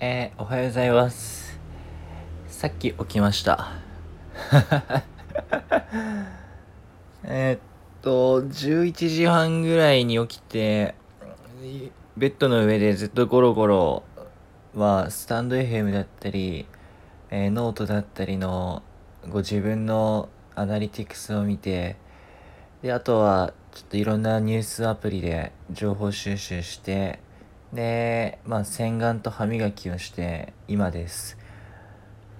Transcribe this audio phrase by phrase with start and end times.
[0.00, 1.58] えー、おはようございます。
[2.46, 3.72] さっき起きました。
[7.24, 10.94] えっと11時半ぐらいに起きて
[12.16, 14.04] ベッドの上でずっとゴロゴロ
[14.76, 16.68] はスタンド FM だったり、
[17.30, 18.84] えー、ノートだったりの
[19.28, 21.96] ご自分のアナリティクスを見て
[22.82, 27.18] であとはちょっといろんなニュースアプリで情報収集して
[27.72, 31.36] で、まあ、洗顔と歯磨きをして今です。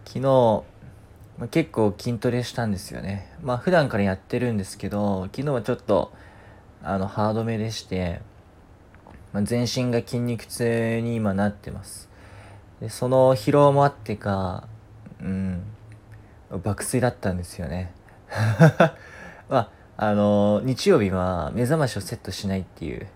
[0.06, 3.30] 昨日、まあ、結構筋トレしたんですよね。
[3.42, 6.12] まあ普段からやってるんですけど、昨日はちょっと、
[6.82, 8.22] あの、ハードめでして、
[9.34, 12.08] まあ、全身が筋肉痛に今なってます。
[12.80, 14.66] で、その疲労もあってか、
[15.20, 15.62] うん、
[16.62, 17.92] 爆睡だったんですよね。
[19.50, 23.06] まあ、あの、日曜日は目覚ましをセットしないっていう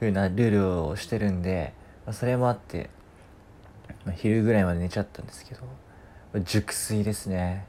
[0.00, 1.72] 風なルールをしてるんで、
[2.04, 2.90] まあ、それもあって、
[4.04, 5.62] まあ、昼ぐらいまで寝ちゃったんですけど、
[6.32, 7.66] まあ、熟睡ですね。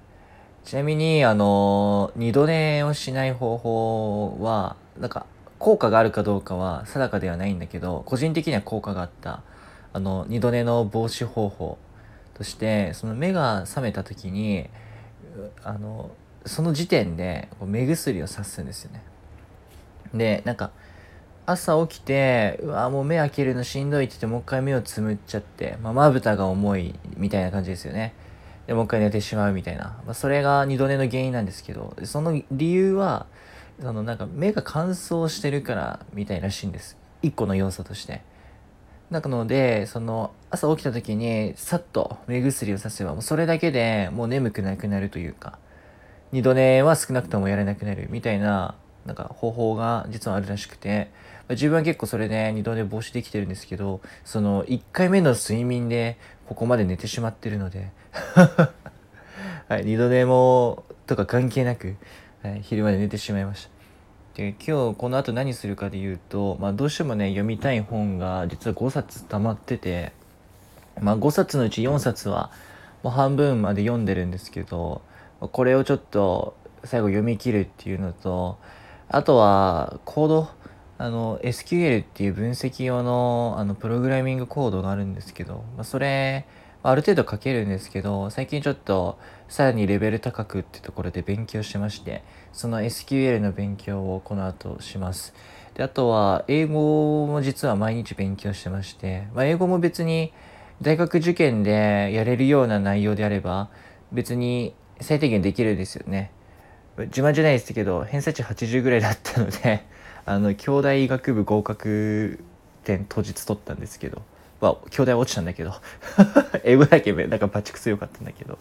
[0.63, 5.25] ちなみに、あの二度寝をしない方法は、なんか、
[5.59, 9.41] 効果があるかどうかは定かではないんだけど、個人的には効果があった、
[9.93, 11.77] あの、二度寝の防止方法
[12.33, 14.69] として、その目が覚めた時に、
[15.63, 16.11] あの、
[16.45, 19.03] その時点で目薬をさすんですよね。
[20.13, 20.71] で、なんか、
[21.47, 28.13] 朝起きて、うわ、もう目開けるのしんどいって言って、もう一回目をつむっちゃって、まあ、ぶたが重いみたいな感じですよね。
[28.67, 29.97] で、もう一回寝てしまうみたいな。
[30.05, 33.27] まあ、それが二度寝の原因なんですけど、その理由は、
[33.81, 36.97] そのなんか目が乾燥してるからみたいらしいんです。
[37.21, 38.21] 一個の要素として。
[39.09, 45.59] なので、その朝起きた時にさっと目薬をさせば、もうそれだけでもう眠くなくなるというか、
[46.33, 48.75] 二度寝は少なくともやれなくなるみたいな
[49.07, 51.09] なんか方法が実はあるらしくて、
[51.49, 57.89] 自分は結構それで二度寝防止できてるんですけど、その1回目の睡眠でここまで寝てしまってるので
[59.67, 61.95] はい、二度寝もとか関係なく、
[62.43, 63.77] はい、昼まで寝てしまいました。
[64.35, 70.11] で今日この後何するかで言うと、まあ、どうしてもね読みたい本が実は5冊溜まってて、
[71.01, 72.51] まあ、5冊のうち4冊は
[73.01, 75.01] もう半分まで読んでるんですけど
[75.39, 78.59] これをちょっと最後読み切るっていうのと
[79.09, 80.49] あとは、コード、
[80.97, 86.45] あの、SQL っていう分析用の、あの、プログラミングコードがあるんですけど、まあ、それ、
[86.83, 89.17] ある程度書けるんですけど、最近ちょっと、
[89.47, 95.33] さらにレベル高くってところで勉強してまして、その SQL の勉強をこの後します。
[95.75, 100.33] で、あとは、英語も実は毎日勉強してまして、まあ、英語も別に、
[100.81, 103.69] 大学受験でやれるような内容であれば、
[104.11, 106.31] 別に最低限できるんですよね。
[107.05, 109.83] 自慢じゃないですけど偏差値80ぐらいだったので
[110.25, 112.39] あの兄弟医学部合格
[112.83, 114.21] 点当日取ったんですけど
[114.61, 115.73] まあ兄弟落ちたんだけど
[116.63, 118.57] 英語だけなんかバチクソ良かったんだけど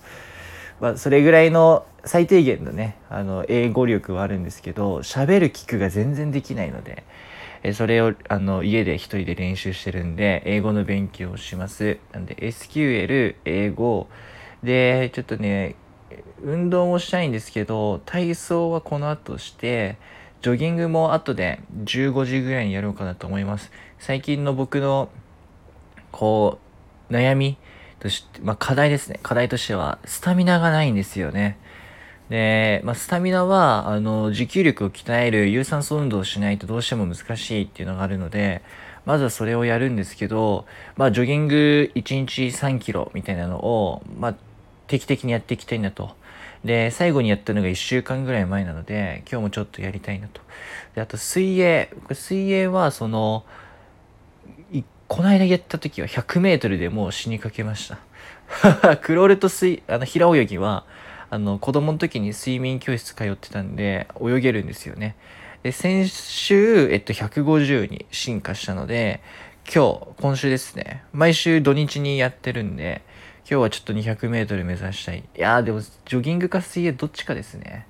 [0.80, 7.04] まあそれぐらいの最低限のねあの英語力はあるんですけど喋る聞くが全然できないので
[7.62, 11.98] えそれをあの家で一人で練習してるんで英語の勉強をします。
[12.12, 14.08] なんで SQL 英語。
[14.62, 15.74] でちょっとね
[16.42, 19.96] 運動もしたいんですけど、体操はこの後して、
[20.42, 23.72] ジョギングも後で15時ぐらいにやろうかなと思います。
[23.98, 25.08] 最近の僕の、
[26.12, 26.58] こ
[27.10, 27.58] う、悩み
[27.98, 29.18] として、まあ課題ですね。
[29.22, 31.58] 課題としては、スタミナがないんですよね。
[32.28, 38.62] で、まあ、スタミナは、あの、持久力を鍛える有酸素運動をしないとどうしても難しいっていうのがあるので、
[39.04, 44.34] まずはそれをやるんですけど、まあ、ジョギング1日3キロみたいなのを、まあ、
[44.86, 46.14] 定期的にやっていきたいなと。
[46.64, 50.40] で、最後にやったのが1週間ぐらい前なので、今日もちょっとやりたいなと。
[50.94, 51.90] で、あと水泳。
[52.12, 53.44] 水泳は、その、
[55.08, 57.98] この間やった時は100メートルでもう死にかけました。
[58.98, 60.84] クロールと水、あの、平泳ぎは、
[61.30, 65.16] あの、子供の時に睡眠教室通ってたんで、泳げるんですよね。
[65.62, 69.20] で、先週、えっと、150に進化したので、
[69.72, 71.02] 今日、今週ですね。
[71.12, 73.02] 毎週土日にやってるんで、
[73.48, 75.18] 今日はちょっと 200m 目指したい。
[75.18, 77.86] いやーでも、ジョギングか水泳どっちかですね。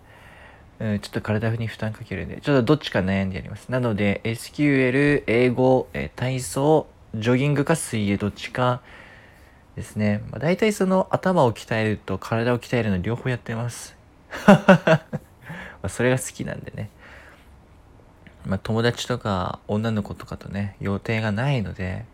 [0.80, 3.70] うん、ちょっと体に負担かけるんで、ちょっとどっちか悩んでやります。
[3.70, 8.82] なので、SQL、英語、え体操、ジョギングか水泳どっちか
[9.76, 10.22] ですね。
[10.30, 13.96] まあ、大体その頭を鍛えると体を鍛えるの両方やってます。
[14.46, 15.06] ま
[15.84, 16.90] あそれが好きなんでね。
[18.44, 22.04] まあ、友達とか女の子とかとね、予定がないので、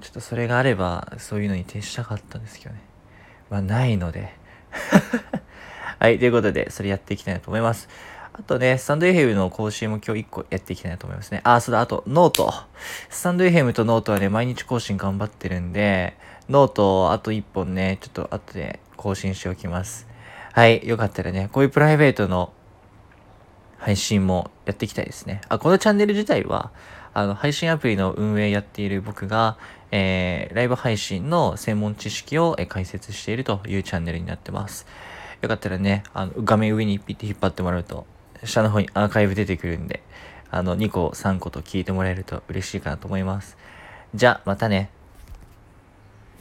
[0.00, 2.80] ちょっとそれがあれば、そういうのに徹したかったんですけどね。
[3.50, 4.34] まあ、ないので。
[5.98, 7.88] はい、ということで、それやっていきたいなと思います。
[8.38, 11.40] あとね、スタンド FM の更新も今日1個やっていきたいなと思いますね。
[11.42, 12.52] あ、そうだ、あと、ノート。
[13.08, 16.18] スタンド FM とノートはね、毎日更新頑張ってるんで、
[16.50, 20.06] ノートをあと1本ね、ちょっと後で更新しておきます。
[20.52, 22.52] はい、よかったらね、こういうプライベートの
[23.78, 25.40] 配信もやっていきたいですね。
[25.48, 26.72] あ、このチャンネル自体は、
[27.14, 29.56] あの、配信アプリの運営やっている僕が、
[29.90, 34.86] えー、ライブ配信の専門知識を、え解説しているというチャンネルになってます。
[35.42, 38.06] よかったらね、あの、画面上にピッて引っ張ってもらうと、
[38.44, 40.02] 下の方にアーカイブ出てくるんで、
[40.50, 43.56] あの、2個、3個と聞いてもらえると嬉しいかなと思います。
[44.14, 44.90] じゃあ、またね。